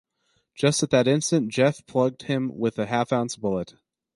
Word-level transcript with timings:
Just 0.55 0.81
at 0.81 0.89
that 0.89 1.07
instant 1.07 1.49
Jeff 1.49 1.85
plugged 1.85 2.23
him 2.23 2.57
with 2.57 2.79
a 2.79 2.87
half-ounce 2.87 3.35
bullet. 3.35 3.75